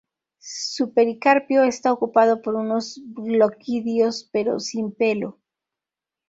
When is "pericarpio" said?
0.95-1.63